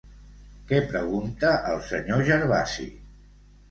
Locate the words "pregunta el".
0.93-1.87